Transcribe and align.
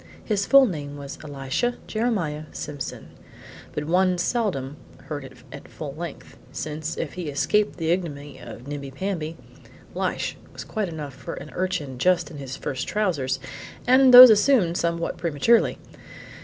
His 0.25 0.47
full 0.47 0.65
name 0.65 0.97
was 0.97 1.19
Elisha 1.23 1.75
Jeremiah 1.85 2.45
Simpson, 2.51 3.09
but 3.71 3.83
one 3.83 4.17
seldom 4.17 4.77
heard 5.03 5.23
it 5.23 5.33
at 5.51 5.67
full 5.67 5.93
length, 5.93 6.37
since, 6.51 6.97
if 6.97 7.13
he 7.13 7.29
escaped 7.29 7.77
the 7.77 7.91
ignominy 7.91 8.39
of 8.39 8.65
Nimbi 8.65 8.89
Pamby, 8.89 9.37
Lishe 9.93 10.37
was 10.53 10.63
quite 10.63 10.89
enough 10.89 11.13
for 11.13 11.35
an 11.35 11.51
urchin 11.53 11.99
just 11.99 12.31
in 12.31 12.37
his 12.37 12.55
first 12.57 12.87
trousers 12.87 13.39
and 13.85 14.11
those 14.11 14.31
assumed 14.31 14.75
somewhat 14.75 15.17
prematurely. 15.17 15.77